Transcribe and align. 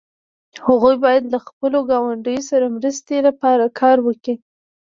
هغوی 0.65 0.95
باید 1.03 1.23
له 1.33 1.39
خپلو 1.47 1.77
ګاونډیو 1.89 2.47
سره 2.51 2.65
مرستې 2.77 3.17
لپاره 3.27 3.65
کار 3.79 3.97
وکړي. 4.03 4.35